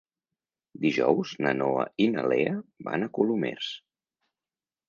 Dijous 0.85 1.33
na 1.47 1.51
Noa 1.59 1.85
i 2.05 2.09
na 2.15 2.25
Lea 2.33 2.57
van 2.89 3.09
a 3.09 3.11
Colomers. 3.19 3.73